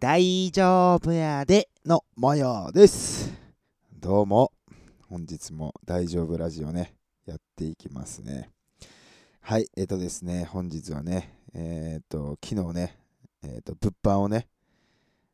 [0.00, 3.30] 大丈夫やでの模様です。
[4.00, 4.50] どうも、
[5.10, 6.94] 本日も大丈夫ラジオね、
[7.26, 8.48] やっていきますね。
[9.42, 12.96] はい、えっ、とですね、本日はね、えっ、と、昨日ね、
[13.42, 14.48] えっ、と、物販をね、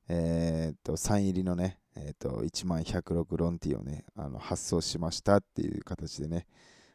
[0.08, 6.44] えっ、と、サイン入りのね、えっ、と、1万106ロンティをね、あの発送しましたっていう形でね、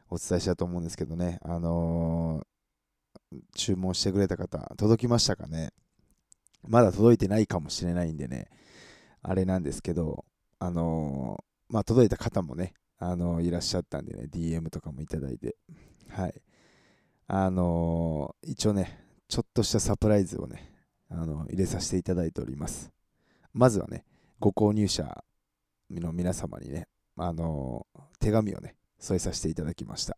[0.10, 2.46] お伝えしたと思うんですけどね、あの
[3.56, 5.72] 注文してくれた方、届きましたかね？
[6.68, 8.48] まだ届いてないかもしれないんでね、
[9.24, 10.26] あれなんですけど、
[10.60, 15.56] あのーまあ、届いた方もね、あのーいらっしゃったんでね、DM とかもいただいて、
[16.10, 16.42] はい。
[17.28, 20.72] あのー一応ね、ちょっとしたサプライズをね、
[21.10, 22.92] あの入れさせていただいております。
[23.54, 24.06] まずはね、
[24.40, 25.24] ご購入者
[25.90, 26.88] の皆様にね、
[27.18, 27.86] あの
[28.20, 30.18] 手紙をね、添えさせていただきました。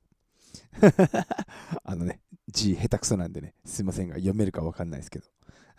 [1.83, 5.25] あのね、字下手くそなんでね、すいませんが、読めるかわかんないですけど。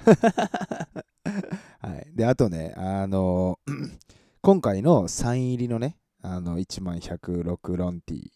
[1.81, 2.13] はい。
[2.15, 3.59] で、あとね、あの
[4.43, 8.31] 今回のサイン入りのね、あの、1万106ロンティ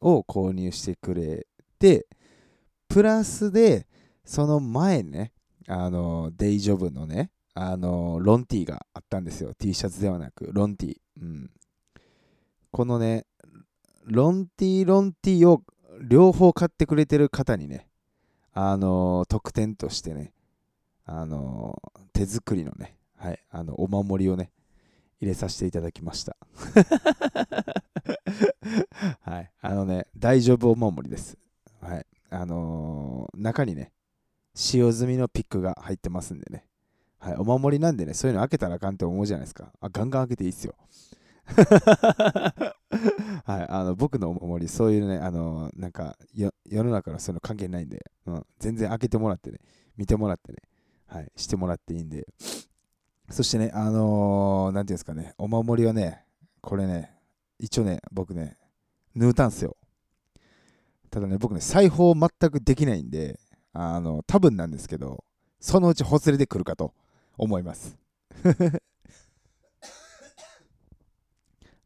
[0.00, 1.46] を購入してくれ
[1.78, 2.06] て、
[2.88, 3.86] プラスで、
[4.24, 5.32] その前ね、
[5.66, 9.52] あの、デイジョブのね、あの、ロンティがあったんですよ。
[9.54, 10.96] T シャツではなく、ロンティ。
[11.20, 11.50] うん。
[12.70, 13.26] このね、
[14.04, 15.62] ロンティロンティを
[16.00, 17.88] 両方買ってくれてる方にね、
[18.52, 20.32] あの特典としてね、
[21.10, 21.80] あの
[22.12, 24.52] 手作りのね、はい、あのお守りをね、
[25.20, 26.36] 入れさせていただきました。
[29.22, 31.38] はい、あのね、大丈夫お守りです。
[31.80, 33.90] はい、あの中にね、
[34.54, 36.66] 使用済みのピックが入ってますんでね、
[37.18, 39.72] はい、お守りなんでね、そういうの開けたらあかんって思うじゃないですか。
[39.80, 40.74] あ、ガンガン開けていいっすよ。
[43.46, 46.52] はい、あの僕のお守り、そういうね、あのなんか世
[46.84, 49.58] の中のそういうの関係ないんで、うん、全然開けてもらってね、
[49.96, 50.58] 見てもらってね、
[51.08, 52.26] はい、してもらっていいんで、
[53.30, 56.24] そしてね、あのーなんていうんですかね、お守りはね、
[56.60, 57.10] これね、
[57.58, 58.56] 一応ね、僕ね、
[59.14, 59.76] 縫うたんすよ。
[61.10, 63.40] ただね、僕ね、裁縫全くできないんで、
[63.72, 65.24] あの、多分なんですけど、
[65.60, 66.94] そのうちほつれてくるかと
[67.36, 67.96] 思います。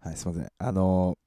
[0.01, 0.53] はい、すいません。
[0.59, 1.23] あのー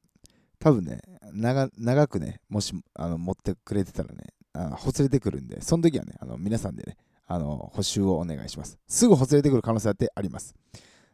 [0.60, 1.00] 多分ね、
[1.32, 6.98] 長長くね、もしあの持ってくれてたらね、あほつれてくるんで、その時はね、あの皆さんでね、
[7.28, 8.78] あの補修をお願いします。
[8.88, 10.56] すぐほつれてくる可能性だってあります。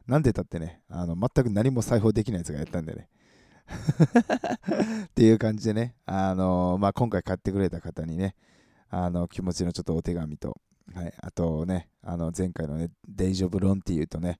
[0.07, 3.07] なんでたってね、あの全く何も裁縫できないやつがやったんでね。
[5.05, 8.35] っていう感じでね、あのまあ、今回買ってくれた方にね、
[8.89, 10.59] あの気持ちのちょっとお手紙と、
[10.94, 14.39] はい、あとね、あの前回のね、デイジョブロンティーとね、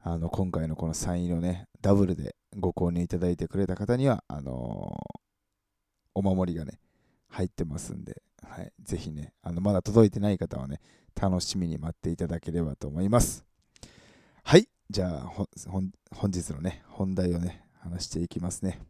[0.00, 4.96] あの今回のこのサインをね、ダブルでご購入いただいてくれた方には、あの
[6.14, 6.78] お守りがね、
[7.28, 10.80] 入ってますんで、はい、ぜひね、あのまだ届いてない方はね、
[11.20, 13.44] 楽しみに待っていただければと思います。
[14.44, 15.32] はい、じゃあ
[16.14, 18.80] 本日のね、本題をね、話していきますね。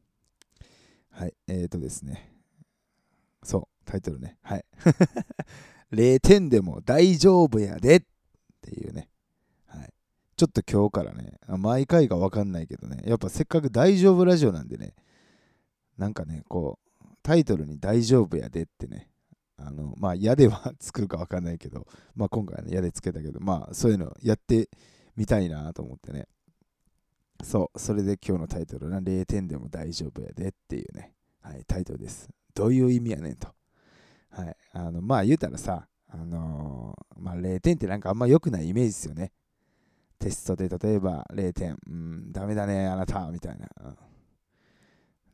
[1.10, 2.30] はい、えーとですね、
[3.42, 4.64] そう、タイトルね、はい。
[5.90, 8.02] 0点でも大丈夫やでっ
[8.60, 9.08] ていうね、
[9.66, 9.92] はい。
[10.36, 14.94] ちょっと今日からね、毎回が分かんないけどね、やっぱせっかく大丈夫ラジオなんでね、
[15.96, 19.08] なんかね、こう、タイトルに大丈夫やでってね、
[19.58, 24.68] あの、まあ、矢では作るか分かんないけど、まあ、今回はね、矢でつけたけど、まあ、そういうのやって
[25.16, 26.26] みたいなと思ってね。
[27.42, 32.28] そう、それで今日のタイトルな、0点でも大丈夫やでっていうね、はい、タイトルです。
[32.54, 33.48] どういう意味やねんと。
[34.30, 39.32] はい、あの、まあ、言うたらさ、あのーまあ、0点ってなんかあんま良くないイメージですよね。
[40.18, 43.68] テストで例えば0点、うん、ダメだね、あなた、みたいな。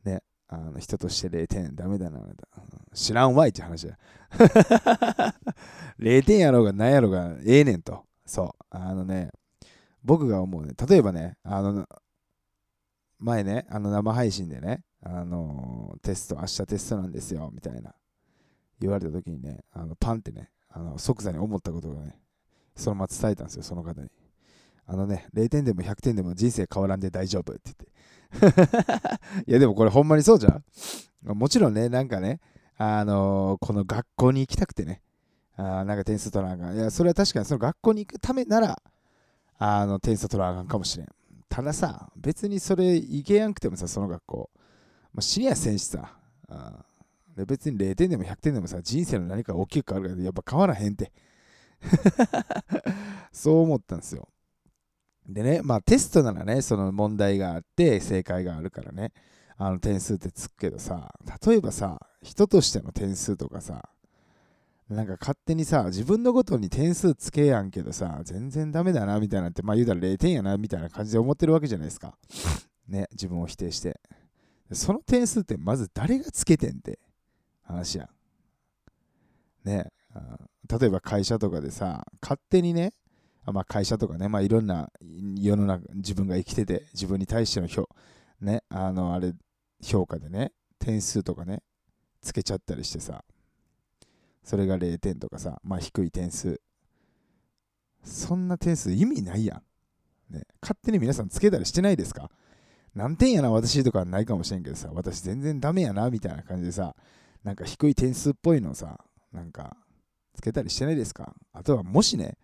[0.03, 0.21] ね、
[0.55, 2.35] あの人として0点、ダメだな、うん
[2.93, 3.97] 知らんわいって話や。
[5.99, 8.05] 0点やろうが何やろうがええねんと。
[8.25, 8.65] そう。
[8.69, 9.31] あのね、
[10.03, 11.85] 僕が思うね、例えばね、あの、
[13.19, 17.93] 前ね、あの生配信でね、あのテスト、明日テストなんですよ、みたいな
[18.79, 22.17] 言われた時にね、あのパンってね、あの即座に思ったことがね、
[22.75, 24.09] そのまま伝えたんですよ、その方に。
[24.87, 27.87] あのね、0点でも100点でも人生変わらんで大丈夫って言って。
[29.47, 30.63] いや、でもこれほんまにそうじゃん
[31.37, 32.39] もちろんね、なんかね、
[32.77, 35.01] あのこの学校に行きたくてね、
[35.57, 36.73] あなんか点数取らなあか。
[36.75, 38.81] いや、それは確かにその学校に行くためなら、
[39.57, 41.07] あの点数取らなあかんかもしれん。
[41.49, 44.49] たださ、別にそれ行けやんくてもさ、その学校、
[45.13, 46.17] まあ、死にやせんしさ、
[46.49, 46.85] あ
[47.35, 51.11] で別に0点でも100点でもさ、人生の何か大きく変わるから、やっぱ変わらへんって。
[53.31, 54.27] そう思ったんですよ。
[55.27, 59.11] でね、まあテストならね、その問題があって正解があるからね、
[59.57, 61.13] あの点数ってつくけどさ、
[61.45, 63.89] 例えばさ、人としての点数とかさ、
[64.89, 72.15] なんか勝手にさ、自分のことに点数つけやんけどさ、全然ダメだなみたいなって、まあ言うたら0点やなみたいな感じで思ってるわけじゃないですか。
[72.87, 73.99] ね、自分を否定して。
[74.71, 76.99] その点数ってまず誰がつけてんって
[77.63, 78.09] 話やん。
[79.67, 79.91] ね、
[80.67, 82.93] 例えば会社とかでさ、勝手にね、
[83.51, 84.89] まあ、会社とかね、まあ、いろんな
[85.39, 87.89] 世の中、自分が生きてて、自分に対しての評、
[88.41, 89.33] ね、あの、あれ、
[89.83, 91.61] 評価でね、点数とかね、
[92.21, 93.23] つけちゃったりしてさ、
[94.43, 96.59] それが0点とかさ、まあ低い点数。
[98.03, 99.55] そんな点数意味ないや
[100.29, 100.33] ん。
[100.33, 102.29] ね、勝手に皆さんつけたりしてないですか？
[102.93, 106.95] 何点やな、私とかはないかもしれんけどさ、私全然ダメやな、みたいな感じでさ、
[107.43, 108.99] なんか低い点数っぽいのさ、
[109.31, 109.75] なんか、
[110.33, 111.35] つけたりしてないですか？
[111.51, 112.37] あとは、もしね、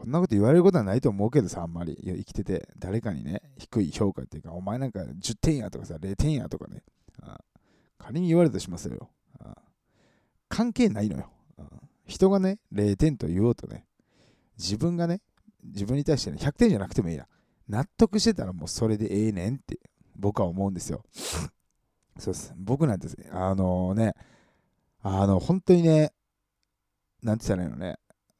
[0.00, 1.94] こんなこと言われることはないと思うけどさ、あんまり。
[2.02, 6.82] 生きてて、誰かにね、低い評価っていうか、お前なんか10点やとかさ、0点やとかね、
[7.20, 7.38] あ
[7.98, 9.10] 仮に言われたとしますよ。
[10.48, 11.30] 関係ないのよ。
[12.06, 13.84] 人がね、0点と言おうとね、
[14.56, 15.20] 自分がね、
[15.62, 17.28] 自分に対してね、100点じゃなくてもいいや。
[17.68, 19.78] 納得してたらもうそれでええねんって
[20.16, 21.04] 僕は思うんですよ。
[22.18, 22.54] そうです。
[22.56, 24.14] 僕なんて、あのね、
[25.02, 26.14] あの、本当にね、
[27.22, 27.98] なんて言ったらいいのね、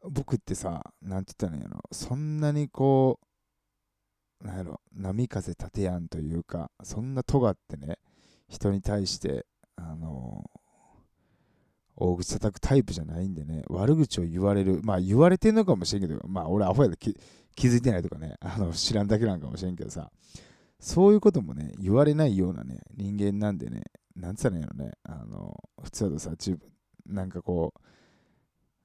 [0.08, 3.18] 僕ってさ、なんて言ったらいいの、そんなにこ
[4.42, 7.98] う、なんやろ、波風立てやんというか、そんな尖ってね、
[8.48, 10.44] 人に対して、あの
[11.96, 17.14] 大口叩くタイプじゃないんでね、悪口を言われる、まあ言われてんのかもしれんけど、まあ俺アホやで気
[17.68, 20.10] づいてないとかね、 あの知らんだけなんかもしれんけどさ、
[20.78, 23.82] そういうこともね、言われないようなね、人間なんでね、
[24.16, 26.60] なんつったらいいのね、あの、普通だとさ、自分、
[27.06, 27.74] なんかこ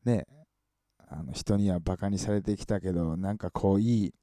[0.05, 0.27] う、ね、
[1.17, 4.13] あの人にはバカにされてきたけど、なんかこういい、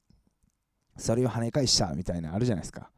[0.97, 2.91] それを跳ね返したみたいなあるじゃないですか。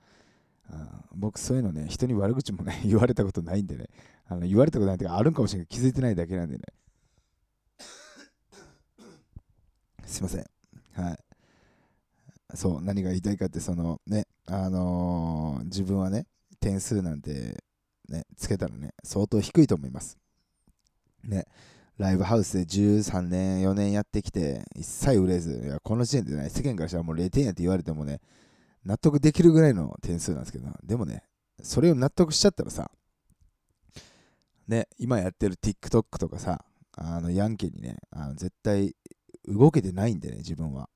[1.14, 3.88] 僕そういうのね、人に悪口もね、 言われたことないんでね、
[4.26, 6.64] あの言われたことないってか、あるんかもしれない気づいてないだけなんでね。
[10.06, 10.46] すいません。
[10.94, 11.20] はい。
[12.56, 16.26] そう、何が言いたいかって、そのね、あのー、自分はね、
[16.60, 17.64] 点数なんて
[18.10, 20.18] ね、つけたらね、相当低いと思います。
[21.24, 21.46] ね、
[21.98, 28.20] ライブハウスで13年、4年やってきて、一切売れず、いやこの時点でね、世間からしたらもう0点やって言われてもね、
[28.84, 31.24] 納得できるぐらいの点数なんですけど、でもね、
[31.62, 32.92] それを納得しちゃったらさ、
[34.68, 36.66] ね、今やってる TikTok とかさ、
[36.98, 38.96] あのヤンキーにね、あの絶対
[39.48, 40.90] 動けてないんでね、自分は。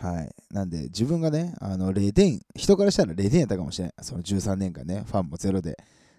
[0.00, 0.30] はい。
[0.50, 3.94] なんで、自分がね、あの0点、人からしたら0点やったかもしれない。
[4.02, 5.76] その13年間ね、ファンもゼロで、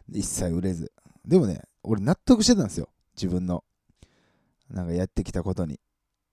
[0.09, 0.91] 一切売れず。
[1.25, 2.89] でもね、俺納得してたんですよ。
[3.15, 3.63] 自分の、
[4.69, 5.79] なんかやってきたことに。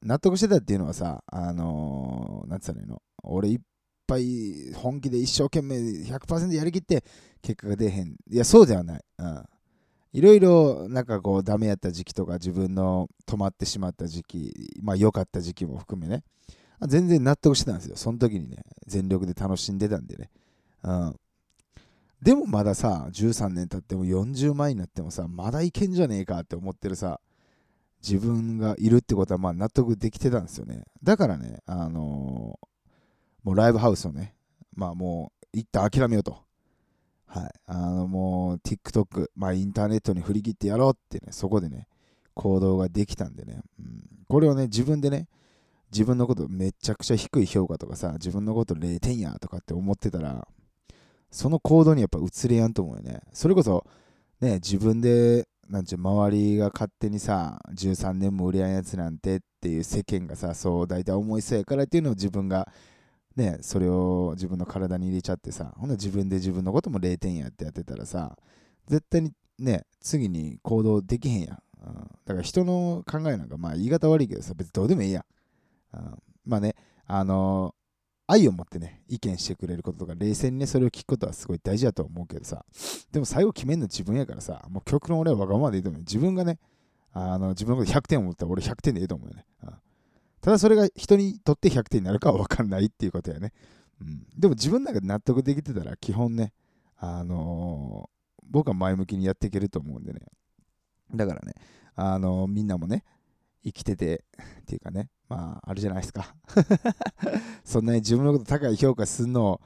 [0.02, 3.00] 納得してたっていうのはさ、あのー、なんつったらいいの？
[3.22, 3.60] 俺いっ
[4.06, 7.04] ぱい本気で一生懸命100%やりきって
[7.40, 8.16] 結果が出へん。
[8.28, 9.04] いや、そうではない。
[9.18, 9.44] うん。
[10.12, 14.52] いろいろなんかこうダメやった時期とか自分の止まってしまった時期、
[14.82, 16.24] まあ良かった時期も含めね、
[16.86, 17.96] 全然納得してたんですよ。
[17.96, 18.56] その時にね、
[18.86, 20.30] 全力で楽しんでたんでね。
[20.82, 21.16] うん。
[22.22, 27.20] でもまださ、13年経っても40万になってもさ、まだいけんじゃねえかって思ってるさ、
[28.00, 30.84] 自分がいるってことはまあ納得できてたんですよね。
[31.02, 32.68] だからね、あのー、
[33.42, 34.36] もうライブハウスをね、
[34.72, 36.38] まあもう一旦諦めようと。
[37.26, 37.50] はい。
[37.66, 41.88] あのもう TikTok、まあインターネットに振り切ってやろうってね、そこでね、
[42.34, 45.26] 行動ができたんでね、うん、これをね、自分でね、
[45.90, 50.46] 自分のことめちゃくちゃ低い評価とかさ、自分のこと0点やとかって思ってたら、
[51.32, 53.20] その行動にやっぱ移れやんと思うよね。
[53.32, 53.86] それこそ、
[54.40, 62.70] ね、自分で、なんちゅう、周りが勝手にさ、13年も売れやんやつなんてっていう世間がさ、そう大体思いそうやからっていうのを自分が
[63.34, 68.36] ね、それを自分の体に入れちゃってさ、ほんな自分で自分のことも0点やってやってたらさ、
[68.88, 71.58] 絶対にね、次に行動できへんやん。
[71.84, 71.94] うん、
[72.26, 75.24] だから人の考えなんか、まあ言い方悪いけどさ、別にどうでもいいやん。
[75.96, 76.74] うん、まあね、
[77.06, 77.74] あの、
[78.32, 82.64] 愛を持ってね、意見してくれることとか、冷静にね、それを聞くことはすごい大事だと思うけどさ、
[83.12, 86.00] でも最後決めるの自分やからさ、もう極論俺はわがままでいいと思う。
[86.00, 86.58] 自分がね、
[87.12, 89.44] あの自分のこと100点を持ったら俺100点でいいと思うよね。
[89.64, 89.74] うん
[90.42, 93.52] ただそれが人にとって100点になるかは分かんないっていうことやね。
[94.00, 96.52] うん、でも自分の中で納得できてたら基本ね、
[96.98, 100.20] あのー、僕は前向きにやっていけると思うんでね。
[101.14, 101.54] だからね、
[101.94, 103.04] あのー、みんなもね、
[103.64, 104.24] 生きてて
[104.62, 106.34] っていうかね、まあ、あるじゃないですか。
[107.64, 109.60] そんなに自分のこと高い評価するのを、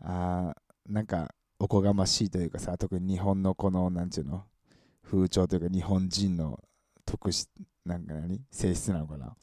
[0.00, 0.54] あ
[0.88, 4.44] なんか、おこがましいというかさ、特に日本のこの、なんちゅうの、
[5.02, 6.62] 風潮というか日本人の
[7.04, 7.50] 特質、
[7.84, 9.36] なんか何性質なのかな。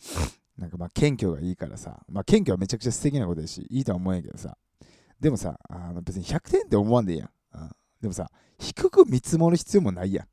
[0.58, 4.58] なんかまあ謙虚がいいからさ、まあ謙虚はめちゃくちゃ素敵なことだし、いいとは思うんけどさ、
[5.20, 7.30] でもさ、あの別に100点って思わんでいいやん。
[8.00, 10.28] でもさ、低く見積もる必要もないやん。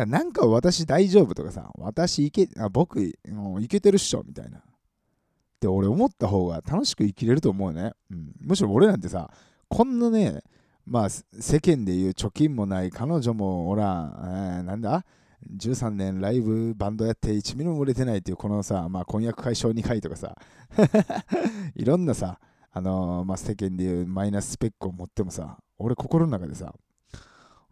[0.00, 3.14] らなんか私大丈夫とかさ、私いけ、あ僕い
[3.68, 4.58] けてるっしょみたいな。
[4.58, 4.62] っ
[5.62, 7.92] て俺思った方が楽しく生きれると思うね。
[8.10, 9.30] うん、むしろ俺なんてさ、
[9.68, 10.42] こんなね、
[10.84, 15.04] まあ世間でいう貯金もない彼女もおら、えー、なんだ
[15.56, 20.36] ？13年ライブバンドやって1ミリも売れてないっていうこのさ、まあ、婚約解消2回とかさ
[21.74, 22.38] いろんなさ、
[22.70, 26.72] あのー、まあ、世間でいうマイナススペックを持ってもさ俺心の中でさ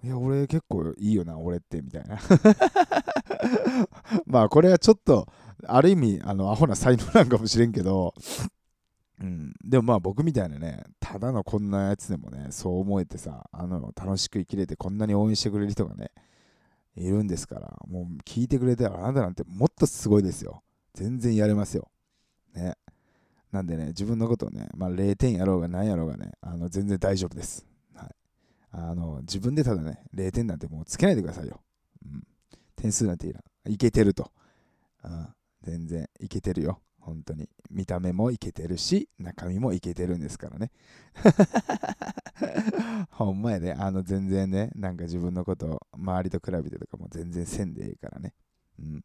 [0.02, 2.18] いや俺結構いいよな俺ってみたいな
[4.26, 5.28] まあこれはちょっと
[5.66, 8.14] ある意味あのアホな才能なんかもしれんけど
[9.20, 16.10] うん、でもまあ僕みたいなね、ただのこんなやつでもね、そう思えてさ、あの楽しく生きれてこんなに応援してくれる人がね、
[16.96, 20.62] いるんですから、もう聞いてくれてあなたなんてもっとすごいですよ。
[20.94, 21.88] 全然やれますよ。
[22.54, 22.76] ね。
[23.52, 27.66] なんでね、自分のことをね、まあ、0点やろうが何やろうがね、あの全然大丈夫です。
[28.72, 31.60] あの、自分でただね、0点なんてもうつけないでくださいよ。
[32.04, 32.22] うん。
[32.76, 33.40] 点数なんていいな。
[33.66, 34.30] いけてると。
[35.04, 35.28] うん。
[35.62, 36.80] 全然いけてるよ。
[37.00, 37.48] 本当に。
[37.70, 40.70] 見た目もいけてるし、中身もいけてるんですからね。
[43.10, 48.34] ほんまやで、あの全然ね、なんか自分のことを周りと比べてとかも全然せんでええからね。
[48.78, 49.04] うん。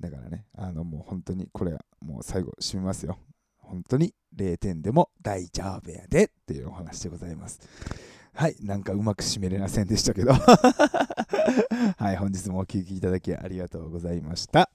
[0.00, 3.18] だからね、あのもう本当にこれはもう最後締めますよ。
[3.58, 7.60] 本当に0点でも大丈夫やでっていうお話でございます。
[8.34, 10.32] はい、なんかうまく締めれませんでしたけど
[11.98, 14.70] はい、本日もお聴きいただきありがとうございました。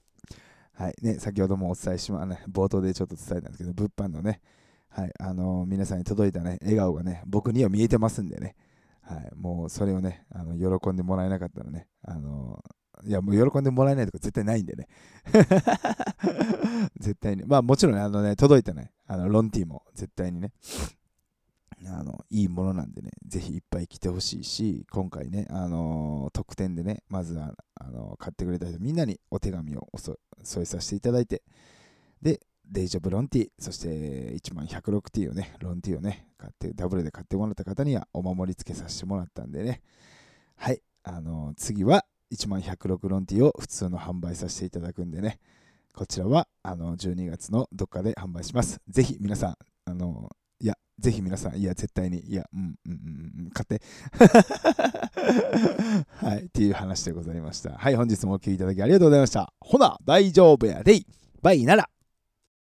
[0.73, 4.41] はいね、先ほどもお伝えしま、ね、冒頭でちょっと伝えたんですけど、物販のね、
[4.89, 8.55] はいあのー、皆さんに届いたね、笑顔がね、僕には見えてますんでね、
[9.01, 14.87] はい、もうそれをね、あの喜んでもらえなかったらね、あのー、いや、もう喜んでもらえないとか絶対ないんでね。
[16.99, 17.43] 絶対に。
[17.45, 20.51] まあもちろん、あのね、届いたね、あのロンティーも絶対にね、
[21.85, 30.17] あのいいものなんでね、ぜひいっぱい来てほしいし、今回ね、あのー、特典でね、まずはあのー、買ってくれた人みんなにお手紙を添
[30.63, 31.43] えさせていただいて、
[32.21, 39.81] で、デイジョブロンティー、そして1万 106T をね、ロンティーをね、買って、ダブルで買ってもらった方にはお守り付けさせてもらったんでね、
[40.55, 45.39] はい、あのー、次は1万106ロンティーを普通の販売させていただくんでね、
[45.93, 48.81] こちらはあの12月のどっかで販売します。
[48.87, 50.29] ぜひ皆さん、あの、
[50.99, 52.91] ぜひ皆さん、いや、絶対に、いや、うん、うん、
[53.39, 53.81] うん、買って。
[56.17, 57.71] はい、っていう話でございました。
[57.77, 59.53] はい、本日もお聴きいただきありがとうございました。
[59.59, 61.05] ほな、大丈夫やでい。
[61.41, 61.89] バイなら。